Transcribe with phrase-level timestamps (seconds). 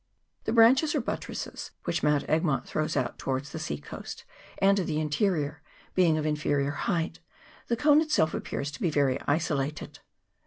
[0.45, 4.23] The branches or buttresses which Mount Egmont throws out towards the sea coast
[4.57, 5.61] and to the interior
[5.93, 7.19] being of inferior height,
[7.67, 9.99] the cone itself appears to be very isolated.